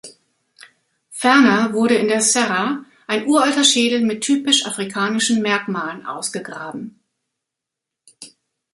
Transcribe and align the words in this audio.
Ferner 1.11 1.73
wurde 1.73 1.93
in 1.93 2.07
der 2.07 2.21
Serra 2.21 2.83
ein 3.05 3.27
uralter 3.27 3.63
Schädel 3.63 4.01
mit 4.01 4.23
typisch 4.23 4.65
afrikanischen 4.65 5.43
Merkmalen 5.43 6.07
ausgegraben. 6.07 6.99